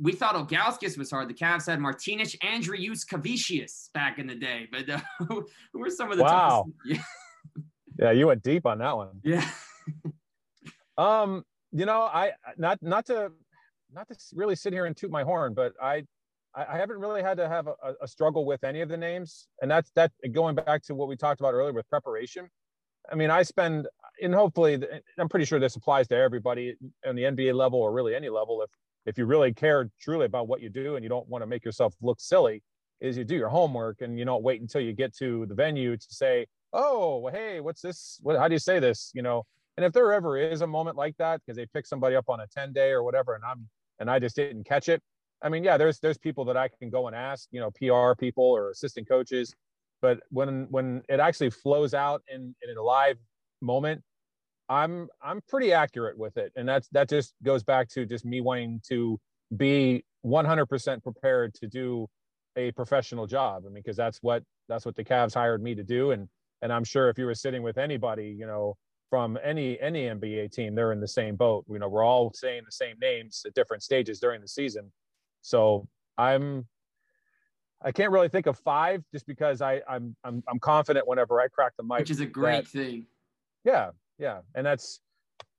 [0.00, 1.28] we thought Ilgauskas was hard.
[1.28, 4.68] The Cavs had Martynas, Andrius, Kavicius back in the day.
[4.70, 6.66] But uh, who were some of the wow.
[6.84, 7.02] Yeah.
[7.98, 9.20] yeah, you went deep on that one.
[9.22, 9.48] Yeah.
[10.98, 13.32] um, you know, I not not to
[13.92, 16.04] not to really sit here and toot my horn, but I
[16.54, 19.70] I, haven't really had to have a, a, struggle with any of the names, and
[19.70, 20.12] that's that.
[20.32, 22.48] Going back to what we talked about earlier with preparation,
[23.10, 23.88] I mean, I spend,
[24.22, 24.78] and hopefully,
[25.18, 26.74] I'm pretty sure this applies to everybody
[27.06, 28.60] on the NBA level or really any level.
[28.62, 28.70] If
[29.06, 31.64] if you really care truly about what you do and you don't want to make
[31.64, 32.62] yourself look silly,
[33.00, 35.96] is you do your homework and you don't wait until you get to the venue
[35.96, 38.20] to say, oh, hey, what's this?
[38.22, 39.10] What, how do you say this?
[39.14, 39.44] You know,
[39.76, 42.40] and if there ever is a moment like that because they pick somebody up on
[42.40, 45.00] a 10 day or whatever, and I'm and I just didn't catch it.
[45.42, 48.14] I mean, yeah, there's there's people that I can go and ask, you know, PR
[48.18, 49.54] people or assistant coaches,
[50.00, 53.18] but when when it actually flows out in in a live
[53.60, 54.02] moment,
[54.68, 58.40] I'm I'm pretty accurate with it, and that's that just goes back to just me
[58.40, 59.18] wanting to
[59.56, 62.08] be 100% prepared to do
[62.56, 63.64] a professional job.
[63.66, 66.28] I mean, because that's what that's what the Cavs hired me to do, and
[66.62, 68.76] and I'm sure if you were sitting with anybody, you know,
[69.12, 71.66] from any any NBA team, they're in the same boat.
[71.68, 74.90] You know, we're all saying the same names at different stages during the season.
[75.42, 76.66] So I'm
[77.82, 81.48] I can't really think of five just because I I'm I'm I'm confident whenever I
[81.48, 81.98] crack the mic.
[81.98, 83.04] Which is a great that, thing.
[83.64, 85.00] Yeah, yeah, and that's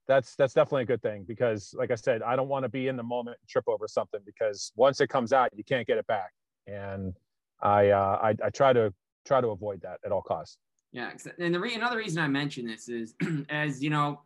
[0.08, 2.88] that's that's definitely a good thing because like I said, I don't want to be
[2.88, 5.96] in the moment and trip over something because once it comes out, you can't get
[5.96, 6.32] it back,
[6.66, 7.14] and
[7.62, 8.92] I uh, I, I try to
[9.24, 10.58] try to avoid that at all costs.
[10.94, 13.14] Yeah, and the re- another reason I mention this is
[13.50, 14.20] as you know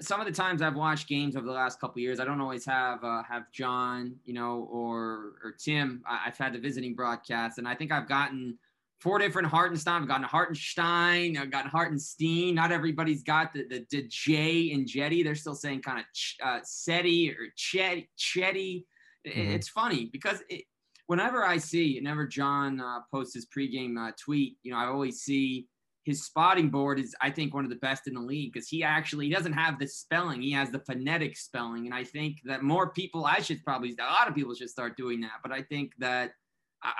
[0.00, 2.64] some of the times I've watched games over the last couple years, I don't always
[2.66, 6.02] have uh, have John, you know, or or Tim.
[6.08, 8.56] I, have had the visiting broadcast, and I think I've gotten
[9.00, 10.02] four different Hartenstein.
[10.02, 11.36] I've gotten Hartenstein.
[11.36, 12.54] I've gotten Hartenstein.
[12.54, 15.24] Not everybody's got the the, the J and Jetty.
[15.24, 18.06] They're still saying kind of ch- uh, Seti or Chetty.
[18.16, 18.84] Chetty.
[19.26, 19.50] Mm-hmm.
[19.52, 20.64] It's funny because it,
[21.06, 25.20] whenever I see, whenever John uh, posts his pregame uh, tweet, you know, I always
[25.20, 25.66] see
[26.04, 28.84] his spotting board is I think one of the best in the league because he
[28.84, 32.62] actually he doesn't have the spelling he has the phonetic spelling and I think that
[32.62, 35.62] more people I should probably a lot of people should start doing that but I
[35.62, 36.32] think that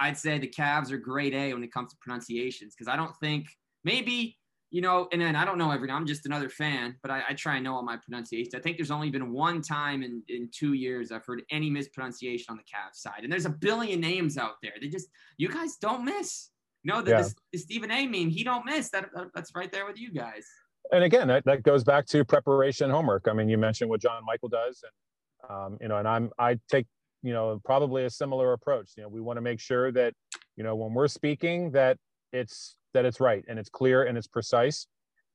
[0.01, 3.15] I'd say the Cavs are grade A when it comes to pronunciations because I don't
[3.19, 3.47] think
[3.85, 4.39] maybe
[4.71, 7.35] you know and then I don't know everything I'm just another fan but I, I
[7.35, 8.55] try and know all my pronunciations.
[8.55, 12.47] I think there's only been one time in in two years I've heard any mispronunciation
[12.51, 15.77] on the Cavs side and there's a billion names out there they just you guys
[15.77, 16.49] don't miss
[16.85, 17.29] no, the, yeah.
[17.53, 18.07] the, Stephen A.
[18.07, 18.91] meme, he don't miss.
[18.91, 20.47] That that's right there with you guys.
[20.93, 23.27] And again, that, that goes back to preparation homework.
[23.27, 26.59] I mean, you mentioned what John Michael does, and um, you know, and I'm I
[26.69, 26.87] take
[27.23, 28.93] you know probably a similar approach.
[28.97, 30.13] You know, we want to make sure that
[30.57, 31.97] you know when we're speaking that
[32.33, 34.87] it's that it's right and it's clear and it's precise,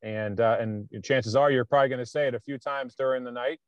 [0.04, 3.24] and uh, and chances are you're probably going to say it a few times during
[3.24, 3.60] the night,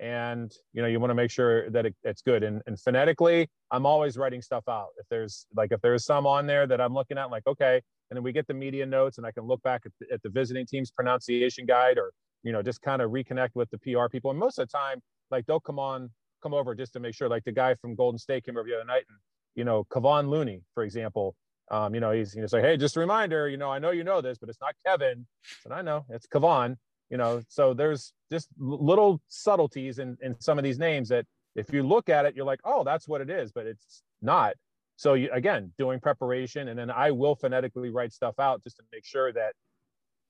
[0.00, 2.42] and you know you want to make sure that it, it's good.
[2.42, 4.88] And, and phonetically i'm always writing stuff out.
[4.98, 8.16] If there's like if there's some on there that i'm looking at like okay and
[8.16, 10.30] then we get the media notes and i can look back at the, at the
[10.30, 14.30] visiting team's pronunciation guide or you know just kind of reconnect with the pr people.
[14.30, 16.10] And most of the time like they'll come on
[16.42, 18.74] come over just to make sure like the guy from golden state came over the
[18.74, 19.18] other night and
[19.54, 21.34] you know Kevon Looney for example
[21.70, 23.90] um, you know he's you know say hey just a reminder you know i know
[23.90, 25.26] you know this but it's not kevin.
[25.66, 26.76] And i know it's Kevon
[27.10, 31.72] you know so there's just little subtleties in, in some of these names that if
[31.72, 34.54] you look at it you're like oh that's what it is but it's not.
[34.96, 38.82] So you, again doing preparation and then i will phonetically write stuff out just to
[38.92, 39.54] make sure that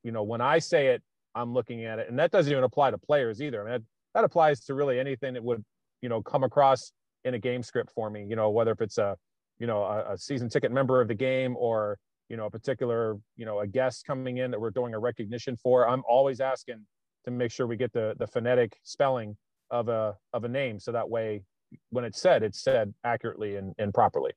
[0.05, 1.03] you know when i say it
[1.35, 2.09] i'm looking at it.
[2.09, 3.61] And that doesn't even apply to players either.
[3.61, 3.83] I mean, that,
[4.15, 5.65] that applies to really anything that would
[6.03, 6.93] you know come across
[7.25, 9.17] in a game script for me you know whether if it's a
[9.59, 11.99] you know a, a season ticket member of the game or
[12.31, 15.57] you know a particular you know a guest coming in that we're doing a recognition
[15.57, 16.87] for i'm always asking
[17.25, 19.37] to make sure we get the the phonetic spelling
[19.71, 20.79] of a of a name.
[20.79, 21.43] So that way
[21.91, 24.33] when it's said it's said accurately and, and properly.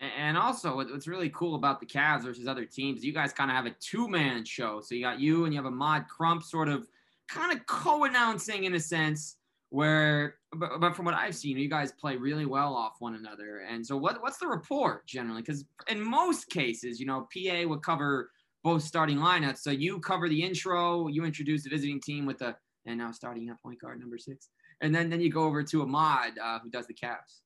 [0.00, 3.56] And also what's really cool about the Cavs versus other teams you guys kind of
[3.56, 4.80] have a two-man show.
[4.80, 6.86] So you got you and you have Ahmad Crump sort of
[7.28, 9.36] kind of co-announcing in a sense
[9.70, 13.60] where but, but from what I've seen, you guys play really well off one another.
[13.68, 15.42] And so what what's the rapport generally?
[15.42, 18.30] Because in most cases, you know, PA would cover
[18.64, 19.58] both starting lineups.
[19.58, 23.48] So you cover the intro, you introduce the visiting team with the and now starting
[23.50, 24.48] at point guard number six.
[24.80, 27.42] And then then you go over to Ahmad, uh, who does the Cavs.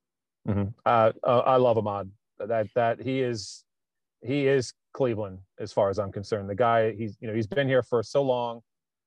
[0.48, 0.68] Mm-hmm.
[0.86, 2.10] Uh, uh, I love Ahmad.
[2.38, 3.64] That that he is
[4.22, 6.48] he is Cleveland as far as I'm concerned.
[6.48, 8.60] The guy he's you know he's been here for so long.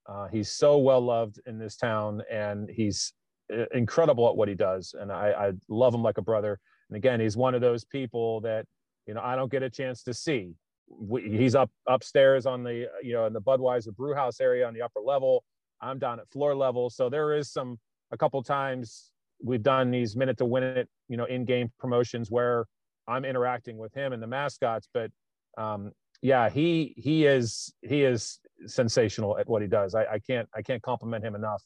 [0.07, 3.13] Uh, he's so well loved in this town, and he's
[3.53, 4.95] uh, incredible at what he does.
[4.99, 6.59] And I, I love him like a brother.
[6.89, 8.65] And again, he's one of those people that
[9.07, 10.53] you know I don't get a chance to see.
[10.87, 14.73] We, he's up upstairs on the you know in the Budweiser Brew House area on
[14.73, 15.43] the upper level.
[15.81, 17.79] I'm down at floor level, so there is some
[18.11, 19.11] a couple times
[19.43, 22.65] we've done these minute to win it you know in game promotions where
[23.07, 24.87] I'm interacting with him and the mascots.
[24.93, 25.11] But
[25.57, 25.91] um,
[26.25, 29.93] yeah, he he is he is sensational at what he does.
[29.93, 31.63] I, I can't I can't compliment him enough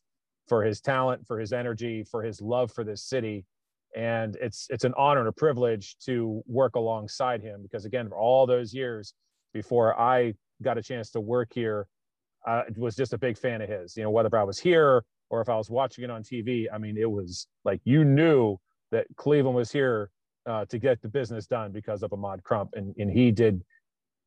[0.49, 3.45] for his talent, for his energy, for his love for this city.
[3.95, 8.17] and it's it's an honor and a privilege to work alongside him because again for
[8.17, 9.13] all those years
[9.53, 11.87] before i got a chance to work here
[12.45, 15.41] i was just a big fan of his you know whether i was here or
[15.41, 18.55] if i was watching it on tv i mean it was like you knew
[18.91, 20.11] that cleveland was here
[20.45, 23.63] uh, to get the business done because of ahmad crump and, and he did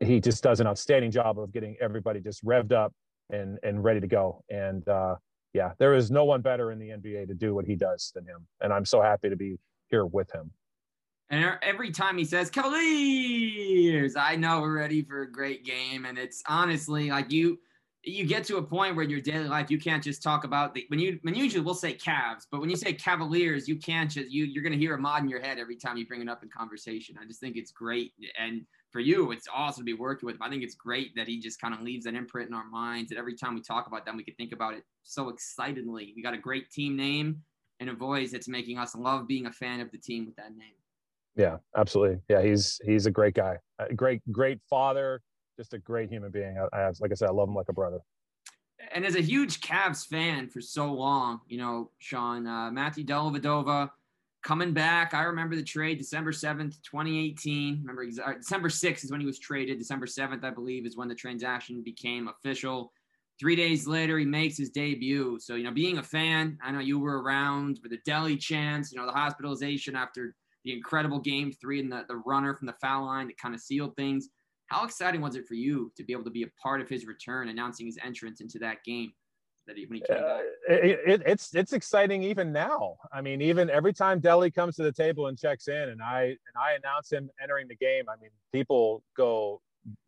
[0.02, 2.92] he just does an outstanding job of getting everybody just revved up
[3.30, 5.14] and and ready to go and uh,
[5.52, 8.24] yeah, there is no one better in the NBA to do what he does than
[8.24, 8.46] him.
[8.60, 10.50] And I'm so happy to be here with him.
[11.30, 16.04] And every time he says Cavaliers, I know we're ready for a great game.
[16.04, 17.58] And it's honestly like you
[18.04, 20.74] you get to a point where in your daily life you can't just talk about
[20.74, 24.10] the when you when usually we'll say Cavs, but when you say Cavaliers, you can't
[24.10, 26.42] just you you're gonna hear Ahmad in your head every time you bring it up
[26.42, 27.16] in conversation.
[27.20, 28.12] I just think it's great.
[28.38, 30.42] And for you, it's awesome to be working with him.
[30.42, 33.10] I think it's great that he just kind of leaves an imprint in our minds.
[33.10, 36.12] That every time we talk about them, we can think about it so excitedly.
[36.14, 37.42] We got a great team name
[37.80, 40.54] and a voice that's making us love being a fan of the team with that
[40.56, 40.74] name.
[41.34, 42.18] Yeah, absolutely.
[42.28, 45.22] Yeah, he's he's a great guy, a great great father,
[45.58, 46.58] just a great human being.
[46.58, 48.00] I, I like I said, I love him like a brother.
[48.92, 53.90] And as a huge Cavs fan for so long, you know, Sean uh, Matthew Dellavedova
[54.42, 55.14] coming back.
[55.14, 57.84] I remember the trade December 7th, 2018.
[57.84, 59.78] Remember uh, December 6th is when he was traded.
[59.78, 62.92] December 7th, I believe, is when the transaction became official.
[63.38, 65.38] Three days later, he makes his debut.
[65.40, 68.92] So, you know, being a fan, I know you were around for the Delly chance,
[68.92, 72.74] you know, the hospitalization after the incredible game three and the, the runner from the
[72.80, 74.28] foul line that kind of sealed things.
[74.66, 77.06] How exciting was it for you to be able to be a part of his
[77.06, 79.12] return, announcing his entrance into that game?
[79.66, 80.42] That he, when he came uh, back?
[80.68, 82.96] It, it, it's it's exciting even now.
[83.12, 86.22] I mean, even every time Delly comes to the table and checks in, and I
[86.22, 89.60] and I announce him entering the game, I mean, people go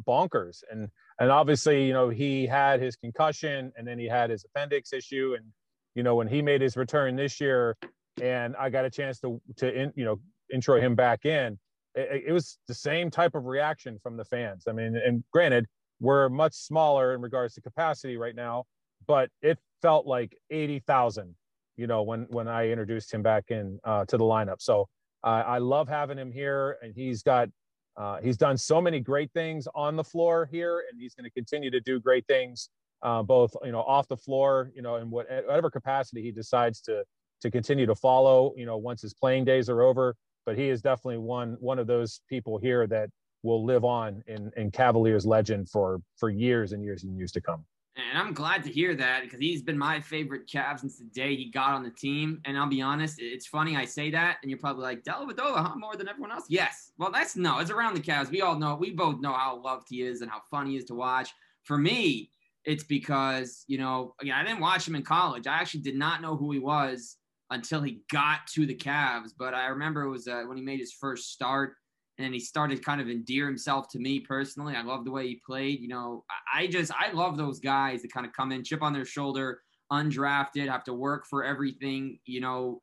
[0.06, 0.62] bonkers.
[0.70, 0.88] And
[1.18, 5.34] and obviously, you know, he had his concussion, and then he had his appendix issue,
[5.36, 5.46] and
[5.94, 7.76] you know, when he made his return this year,
[8.20, 10.20] and I got a chance to to in, you know
[10.52, 11.58] intro him back in.
[11.94, 14.64] It, it was the same type of reaction from the fans.
[14.68, 15.66] I mean, and granted,
[16.00, 18.64] we're much smaller in regards to capacity right now,
[19.06, 21.34] but it felt like 80,000,
[21.76, 24.60] you know, when, when I introduced him back in uh, to the lineup.
[24.60, 24.88] So
[25.22, 27.48] uh, I love having him here and he's got,
[27.96, 31.30] uh, he's done so many great things on the floor here and he's going to
[31.30, 32.68] continue to do great things
[33.04, 37.04] uh, both, you know, off the floor, you know, in whatever capacity he decides to,
[37.42, 40.16] to continue to follow, you know, once his playing days are over.
[40.46, 43.10] But he is definitely one, one of those people here that
[43.42, 47.40] will live on in, in Cavaliers legend for, for years and years and years to
[47.42, 47.64] come.
[47.96, 51.36] And I'm glad to hear that because he's been my favorite Cav since the day
[51.36, 52.40] he got on the team.
[52.44, 55.76] And I'll be honest, it's funny I say that, and you're probably like, Dellavedova, huh?
[55.76, 56.46] More than everyone else?
[56.48, 56.90] Yes.
[56.98, 58.30] Well, that's no, it's around the Cavs.
[58.30, 60.84] We all know, we both know how loved he is and how fun he is
[60.86, 61.30] to watch.
[61.62, 62.30] For me,
[62.64, 65.46] it's because, you know, again, I didn't watch him in college.
[65.46, 67.16] I actually did not know who he was
[67.50, 69.30] until he got to the Cavs.
[69.38, 71.76] But I remember it was uh, when he made his first start
[72.18, 74.76] and he started kind of endear himself to me personally.
[74.76, 75.80] I love the way he played.
[75.80, 78.92] You know, I just I love those guys that kind of come in, chip on
[78.92, 79.60] their shoulder,
[79.92, 82.18] undrafted, have to work for everything.
[82.26, 82.82] You know,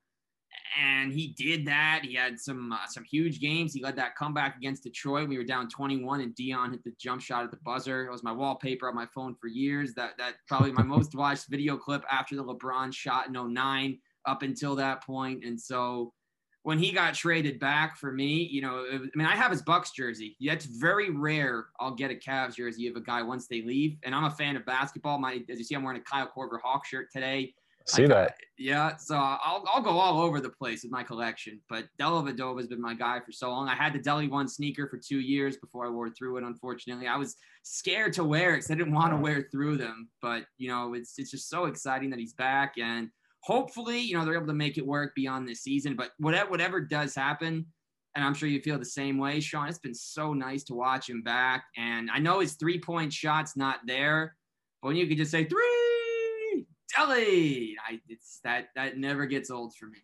[0.80, 2.02] and he did that.
[2.04, 3.74] He had some uh, some huge games.
[3.74, 5.30] He led that comeback against Detroit.
[5.30, 8.06] We were down 21, and Dion hit the jump shot at the buzzer.
[8.06, 9.94] It was my wallpaper on my phone for years.
[9.94, 14.44] That that probably my most watched video clip after the LeBron shot in 09 up
[14.44, 15.44] until that point.
[15.44, 16.14] And so
[16.64, 19.92] when he got traded back for me, you know, I mean, I have his Bucks
[19.92, 20.36] jersey.
[20.40, 23.98] It's very rare I'll get a Cavs jersey of a guy once they leave.
[24.04, 25.18] And I'm a fan of basketball.
[25.18, 27.54] My, as you see, I'm wearing a Kyle Korver Hawk shirt today.
[27.88, 28.36] See that?
[28.60, 31.60] Yeah, so I'll, I'll go all over the place with my collection.
[31.68, 33.68] But Dellavedova has been my guy for so long.
[33.68, 36.44] I had the Delly One sneaker for two years before I wore through it.
[36.44, 40.10] Unfortunately, I was scared to wear it because I didn't want to wear through them.
[40.22, 43.10] But you know, it's it's just so exciting that he's back and
[43.42, 45.96] hopefully, you know, they're able to make it work beyond this season.
[45.96, 47.66] But whatever whatever does happen,
[48.16, 49.68] and I'm sure you feel the same way, Sean.
[49.68, 51.66] It's been so nice to watch him back.
[51.78, 54.36] And I know his three point shot's not there,
[54.82, 56.66] but when you could just say three,
[56.98, 60.00] Delly, I it's that that never gets old for me.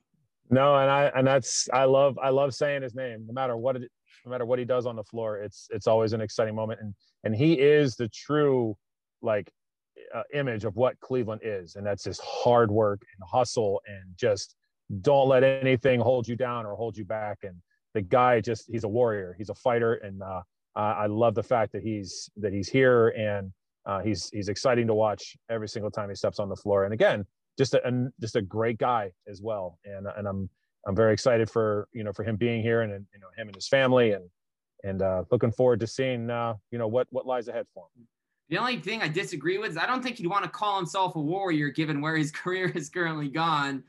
[0.49, 3.25] No, and I and that's I love I love saying his name.
[3.27, 3.91] No matter what it,
[4.25, 6.79] no matter what he does on the floor, it's it's always an exciting moment.
[6.81, 8.77] And and he is the true
[9.21, 9.51] like
[10.13, 14.55] uh, image of what Cleveland is, and that's just hard work and hustle and just
[15.01, 17.39] don't let anything hold you down or hold you back.
[17.43, 17.55] And
[17.93, 20.41] the guy just he's a warrior, he's a fighter, and uh,
[20.75, 23.51] I love the fact that he's that he's here and
[23.87, 26.83] uh, he's he's exciting to watch every single time he steps on the floor.
[26.83, 27.25] And again,
[27.57, 29.79] just a, a just a great guy as well.
[29.85, 30.49] And and I'm
[30.85, 33.47] I'm very excited for you know for him being here and, and you know him
[33.47, 34.29] and his family and
[34.83, 38.07] and uh, looking forward to seeing uh, you know what what lies ahead for him.
[38.49, 41.15] The only thing I disagree with is I don't think he'd want to call himself
[41.15, 43.83] a warrior given where his career has currently gone,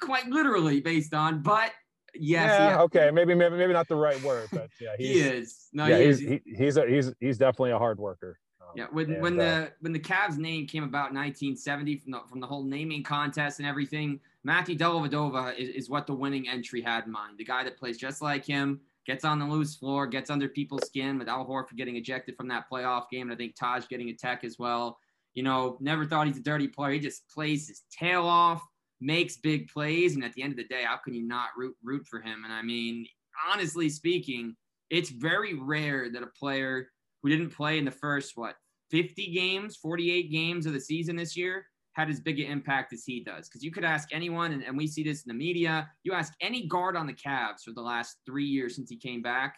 [0.00, 1.42] quite literally based on.
[1.42, 1.72] But
[2.14, 2.58] Yes.
[2.58, 2.80] yeah, yeah.
[2.82, 5.68] okay, maybe maybe maybe not the right word, but yeah, he is.
[5.72, 8.38] No, yeah, he he's he, he's a, he's he's definitely a hard worker.
[8.60, 11.96] Um, Yeah, when and, when uh, the when the Cavs name came about in 1970
[11.98, 16.14] from the from the whole naming contest and everything, Matthew Dellavedova is, is what the
[16.14, 17.38] winning entry had in mind.
[17.38, 20.86] The guy that plays just like him, gets on the loose floor, gets under people's
[20.86, 21.18] skin.
[21.18, 24.14] With Al Horford getting ejected from that playoff game, and I think Taj getting a
[24.14, 24.98] tech as well.
[25.34, 26.92] You know, never thought he's a dirty player.
[26.92, 28.62] He just plays his tail off,
[29.00, 31.74] makes big plays, and at the end of the day, how can you not root
[31.82, 32.42] root for him?
[32.44, 33.06] And I mean,
[33.50, 34.54] honestly speaking,
[34.90, 36.88] it's very rare that a player
[37.22, 38.56] who didn't play in the first what
[38.90, 41.66] 50 games, 48 games of the season this year
[41.98, 43.48] had as big an impact as he does.
[43.48, 46.32] Because you could ask anyone, and, and we see this in the media, you ask
[46.40, 49.56] any guard on the Cavs for the last three years since he came back,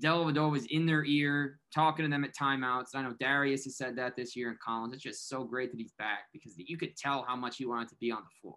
[0.00, 2.94] Dellavedova was in their ear, talking to them at timeouts.
[2.94, 4.94] I know Darius has said that this year in Collins.
[4.94, 7.88] It's just so great that he's back because you could tell how much he wanted
[7.88, 8.56] to be on the floor.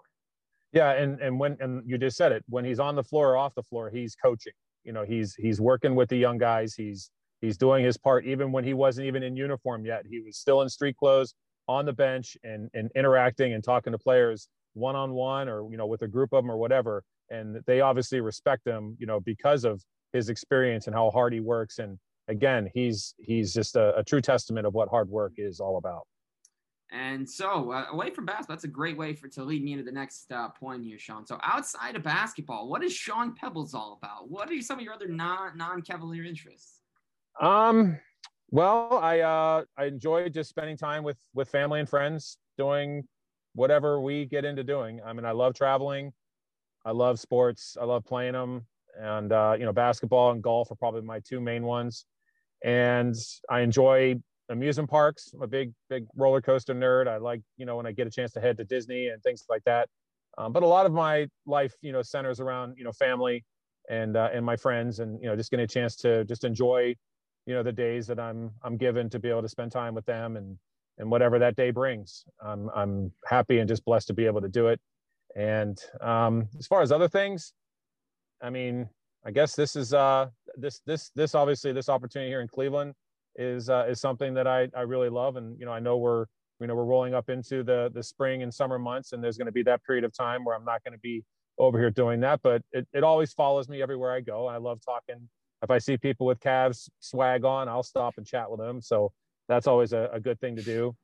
[0.74, 3.38] Yeah, and and when and you just said it, when he's on the floor or
[3.38, 4.54] off the floor, he's coaching.
[4.84, 6.74] You know, he's he's working with the young guys.
[6.74, 10.06] He's he's doing his part even when he wasn't even in uniform yet.
[10.10, 11.36] He was still in street clothes
[11.68, 15.78] on the bench and and interacting and talking to players one on one or you
[15.78, 17.04] know with a group of them or whatever.
[17.30, 21.42] And they obviously respect him, you know, because of his experience and how hard he
[21.42, 21.80] works.
[21.80, 25.78] And again, he's he's just a, a true testament of what hard work is all
[25.78, 26.08] about.
[26.90, 29.84] And so, uh, away from basketball, that's a great way for to lead me into
[29.84, 31.26] the next uh, point here, Sean.
[31.26, 34.30] So, outside of basketball, what is Sean Peebles all about?
[34.30, 36.80] What are some of your other non non Cavalier interests?
[37.42, 38.00] Um,
[38.50, 43.04] well, I uh, I enjoy just spending time with with family and friends, doing
[43.54, 45.02] whatever we get into doing.
[45.06, 46.14] I mean, I love traveling,
[46.86, 48.66] I love sports, I love playing them,
[49.00, 52.06] and uh, you know, basketball and golf are probably my two main ones.
[52.64, 53.16] And
[53.50, 54.16] I enjoy
[54.50, 55.32] amusement parks.
[55.34, 57.08] I'm a big big roller coaster nerd.
[57.08, 59.44] I like you know when I get a chance to head to Disney and things
[59.50, 59.90] like that.
[60.38, 63.44] Um, but a lot of my life, you know, centers around you know family
[63.90, 66.96] and uh, and my friends, and you know, just getting a chance to just enjoy
[67.48, 70.06] you know the days that i'm i'm given to be able to spend time with
[70.06, 70.60] them and
[71.00, 72.26] and whatever that day brings.
[72.44, 74.80] I'm i'm happy and just blessed to be able to do it.
[75.36, 77.54] And um as far as other things
[78.42, 78.88] i mean
[79.26, 82.94] i guess this is uh this this this obviously this opportunity here in cleveland
[83.36, 85.38] is uh is something that i i really love.
[85.38, 86.26] And you know i know we're
[86.60, 89.46] you know we're rolling up into the the spring and summer months and there's going
[89.46, 91.24] to be that period of time where i'm not going to be
[91.60, 92.42] over here doing that.
[92.44, 94.48] But it, it always follows me everywhere i go.
[94.48, 95.30] I love talking
[95.64, 98.82] if I see people with Cavs swag on, I'll stop and chat with them.
[98.82, 99.12] So
[99.48, 100.96] that's always a, a good thing to do.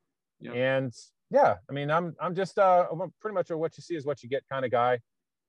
[0.41, 0.55] Yep.
[0.55, 0.93] And
[1.31, 4.05] yeah, I mean, I'm I'm just uh, I'm pretty much a what you see is
[4.05, 4.99] what you get kind of guy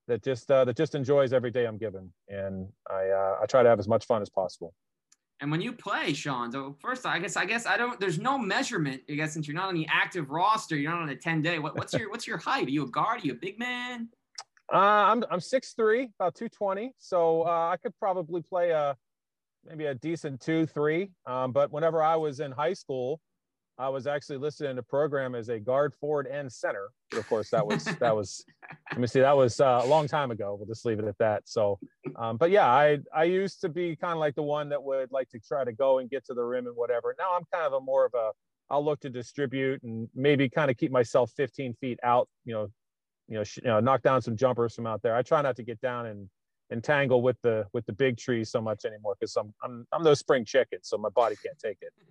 [0.08, 3.62] that just uh, that just enjoys every day I'm given, and I uh, I try
[3.62, 4.74] to have as much fun as possible.
[5.40, 7.98] And when you play, Sean, so first, I guess I guess I don't.
[7.98, 9.02] There's no measurement.
[9.10, 11.58] I guess since you're not on the active roster, you're not on a 10 day.
[11.58, 12.66] What, what's your what's your height?
[12.66, 13.22] Are you a guard?
[13.22, 14.08] Are you a big man?
[14.72, 16.92] Uh, I'm I'm six three, about two twenty.
[16.98, 18.96] So uh, I could probably play a
[19.66, 21.10] maybe a decent two three.
[21.26, 23.20] Um, but whenever I was in high school,
[23.76, 26.90] I was actually listed in the program as a guard, forward, and center.
[27.10, 28.44] But of course, that was that was.
[28.92, 29.20] Let me see.
[29.20, 30.54] That was uh, a long time ago.
[30.58, 31.42] We'll just leave it at that.
[31.46, 31.78] So,
[32.16, 35.10] um, but yeah, I I used to be kind of like the one that would
[35.10, 37.14] like to try to go and get to the rim and whatever.
[37.18, 38.30] Now I'm kind of a more of a.
[38.70, 42.28] I'll look to distribute and maybe kind of keep myself 15 feet out.
[42.44, 42.68] You know,
[43.28, 45.14] you know, sh- you know, knock down some jumpers from out there.
[45.16, 46.28] I try not to get down and
[46.70, 50.14] entangle with the with the big trees so much anymore because I'm I'm I'm no
[50.14, 51.92] spring chicken, so my body can't take it.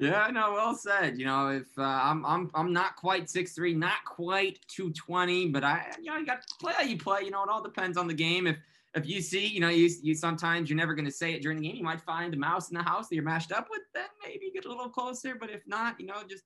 [0.00, 1.18] Yeah, no, well said.
[1.18, 5.48] You know, if uh, I'm I'm I'm not quite six three, not quite two twenty,
[5.48, 7.22] but I you know you got to play how you play.
[7.24, 8.46] You know, it all depends on the game.
[8.46, 8.58] If
[8.94, 11.58] if you see, you know, you you sometimes you're never going to say it during
[11.60, 11.76] the game.
[11.76, 13.80] You might find a mouse in the house that you're mashed up with.
[13.92, 15.34] Then maybe get a little closer.
[15.34, 16.44] But if not, you know, just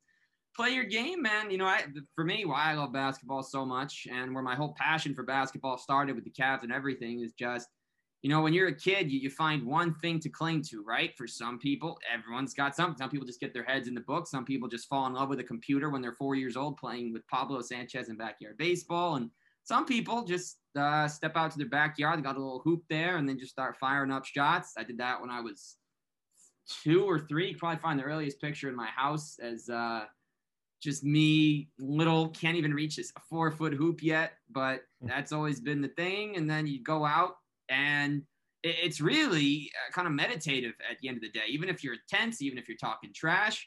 [0.55, 1.51] play your game, man.
[1.51, 1.85] You know, I,
[2.15, 5.79] for me, why I love basketball so much, and where my whole passion for basketball
[5.79, 7.69] started with the Cavs and everything is just
[8.23, 11.12] you know, when you're a kid, you, you find one thing to cling to, right?
[11.17, 12.97] For some people, everyone's got something.
[12.97, 14.29] Some people just get their heads in the book.
[14.29, 17.12] Some people just fall in love with a computer when they're four years old playing
[17.12, 19.17] with Pablo Sanchez in backyard baseball.
[19.17, 19.29] And
[19.65, 23.17] some people just uh, step out to their backyard, they got a little hoop there,
[23.17, 24.75] and then just start firing up shots.
[24.79, 25.77] I did that when I was
[26.85, 27.50] two or three.
[27.50, 30.05] You probably find the earliest picture in my house as uh,
[30.83, 35.80] just me, little, can't even reach a four foot hoop yet, but that's always been
[35.80, 36.37] the thing.
[36.37, 37.37] And then you go out
[37.68, 38.22] and
[38.62, 41.96] it's really uh, kind of meditative at the end of the day even if you're
[42.08, 43.66] tense even if you're talking trash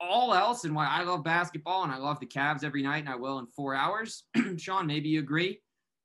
[0.00, 3.08] all else and why i love basketball and i love the Cavs every night and
[3.08, 4.24] i will in four hours
[4.56, 5.60] sean maybe you agree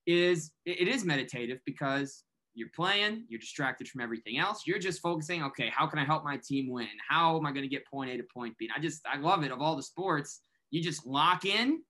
[0.07, 2.23] is it is meditative because
[2.53, 6.23] you're playing you're distracted from everything else you're just focusing okay how can i help
[6.23, 8.73] my team win how am i going to get point a to point b and
[8.77, 10.41] i just i love it of all the sports
[10.71, 11.81] you just lock in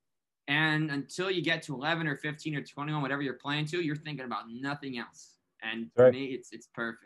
[0.47, 3.95] And until you get to 11 or 15 or 21, whatever you're playing to, you're
[3.95, 5.37] thinking about nothing else.
[5.63, 6.13] And for right.
[6.13, 7.05] me, it's it's perfect.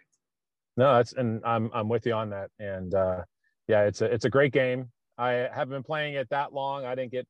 [0.77, 2.49] No, that's and I'm I'm with you on that.
[2.59, 3.23] And uh,
[3.67, 4.89] yeah, it's a it's a great game.
[5.17, 6.85] I haven't been playing it that long.
[6.85, 7.27] I didn't get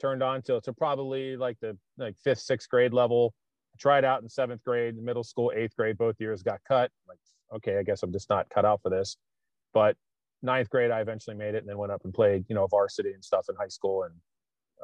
[0.00, 3.32] turned on till to probably like the like fifth, sixth grade level.
[3.78, 6.90] Tried out in seventh grade, middle school, eighth grade, both years got cut.
[7.08, 7.18] Like,
[7.54, 9.16] okay, I guess I'm just not cut out for this.
[9.72, 9.96] But
[10.42, 13.12] ninth grade, I eventually made it and then went up and played, you know, varsity
[13.12, 14.14] and stuff in high school and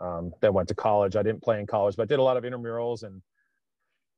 [0.01, 1.16] um, then went to college.
[1.16, 3.22] I didn't play in college, but I did a lot of intramurals and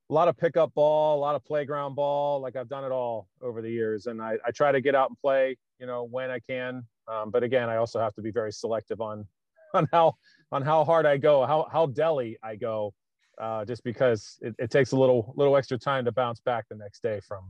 [0.09, 2.39] a lot of pickup ball, a lot of playground ball.
[2.39, 5.09] Like I've done it all over the years, and I, I try to get out
[5.09, 6.83] and play, you know, when I can.
[7.07, 9.25] Um, but again, I also have to be very selective on
[9.73, 10.13] on how
[10.51, 12.93] on how hard I go, how how deli I go,
[13.39, 16.75] uh, just because it, it takes a little little extra time to bounce back the
[16.75, 17.43] next day from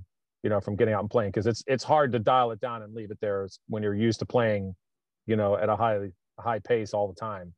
[0.43, 2.83] you know from getting out and playing because it's it's hard to dial it down
[2.83, 4.75] and leave it there when you're used to playing,
[5.25, 6.09] you know, at a high
[6.39, 7.53] high pace all the time.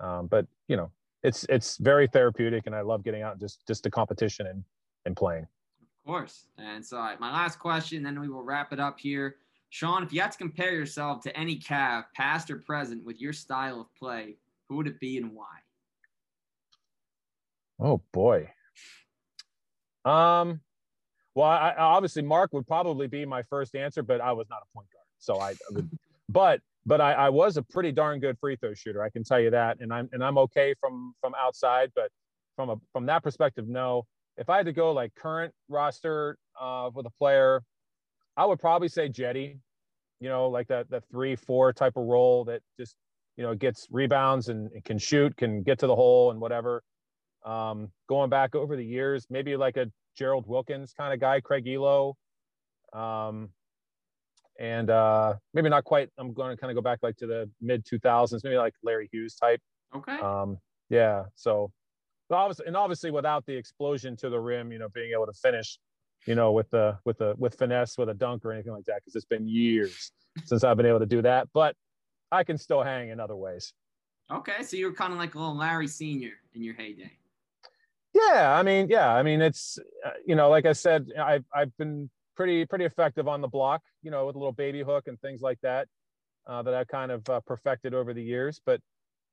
[0.00, 0.90] Um, but you know,
[1.22, 4.64] it's it's very therapeutic, and I love getting out just just the competition and
[5.04, 5.46] and playing.
[5.82, 6.46] Of course.
[6.56, 9.36] And so right, my last question, then we will wrap it up here.
[9.70, 13.34] Sean, if you had to compare yourself to any Cav, past or present, with your
[13.34, 14.36] style of play,
[14.68, 15.58] who would it be and why?
[17.80, 18.50] Oh boy.
[20.04, 20.60] Um,
[21.34, 24.74] well, I, obviously Mark would probably be my first answer, but I was not a
[24.74, 25.88] point guard, so I would.
[26.28, 29.02] but but I, I, was a pretty darn good free throw shooter.
[29.02, 32.10] I can tell you that, and I'm and I'm okay from from outside, but
[32.56, 34.04] from a from that perspective, no.
[34.36, 37.62] If I had to go like current roster uh, with a player,
[38.36, 39.58] I would probably say Cedi.
[40.20, 42.96] You know, like that that three four type of role that just
[43.36, 46.82] you know gets rebounds and, and can shoot, can get to the hole and whatever.
[47.44, 51.64] Um, going back over the years, maybe like a Gerald Wilkins kind of guy, Craig
[51.64, 52.14] Ehlo.
[52.92, 53.50] Um,
[54.58, 56.10] and uh, maybe not quite.
[56.18, 59.08] I'm going to kind of go back like to the mid 2000s, maybe like Larry
[59.12, 59.60] Hughes type.
[59.94, 60.18] Okay.
[60.18, 60.58] Um,
[60.90, 61.24] yeah.
[61.36, 61.70] So,
[62.30, 65.78] obviously, and obviously, without the explosion to the rim, you know, being able to finish,
[66.26, 68.96] you know, with the with the with finesse, with a dunk or anything like that,
[68.96, 70.10] because it's been years
[70.44, 71.48] since I've been able to do that.
[71.54, 71.76] But
[72.32, 73.72] I can still hang in other ways.
[74.30, 77.12] Okay, so you're kind of like a little Larry Senior in your heyday.
[78.18, 81.76] Yeah, I mean, yeah, I mean, it's uh, you know, like I said, I've I've
[81.76, 85.20] been pretty pretty effective on the block, you know, with a little baby hook and
[85.20, 85.88] things like that
[86.46, 88.60] uh, that I've kind of uh, perfected over the years.
[88.64, 88.80] But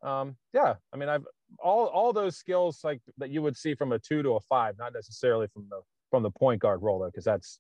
[0.03, 1.25] um, yeah, I mean, I've
[1.63, 4.77] all all those skills like that you would see from a two to a five,
[4.77, 5.81] not necessarily from the
[6.11, 7.59] from the point guard role though, because that's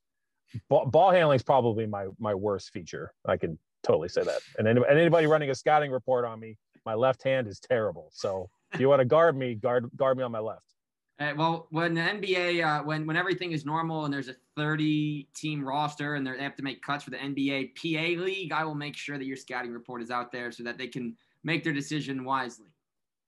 [0.69, 3.13] ball, ball handling is probably my my worst feature.
[3.25, 4.41] I can totally say that.
[4.57, 8.09] And, any, and anybody running a scouting report on me, my left hand is terrible.
[8.11, 10.74] So if you want to guard me, guard guard me on my left.
[11.17, 15.29] Uh, well, when the NBA, uh, when when everything is normal and there's a 30
[15.33, 18.75] team roster and they have to make cuts for the NBA PA league, I will
[18.75, 21.71] make sure that your scouting report is out there so that they can make their
[21.71, 22.67] decision wisely.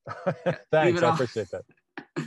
[0.72, 1.64] Thanks, I appreciate that.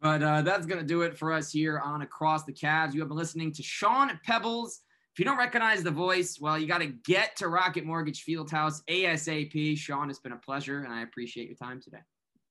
[0.00, 2.94] but uh, that's gonna do it for us here on Across the Cavs.
[2.94, 4.82] You have been listening to Sean Peebles.
[5.12, 8.80] If you don't recognize the voice, well, you got to get to Rocket Mortgage Fieldhouse
[8.88, 9.76] ASAP.
[9.76, 11.98] Sean, it's been a pleasure, and I appreciate your time today.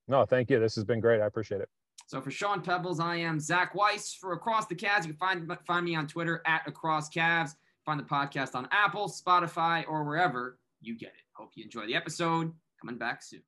[0.07, 0.59] No, thank you.
[0.59, 1.21] This has been great.
[1.21, 1.69] I appreciate it.
[2.07, 4.13] So for Sean Peebles, I am Zach Weiss.
[4.13, 7.55] For Across the Cavs, you can find find me on Twitter at Across Cavs.
[7.85, 11.23] Find the podcast on Apple, Spotify, or wherever you get it.
[11.33, 12.53] Hope you enjoy the episode.
[12.81, 13.43] Coming back soon.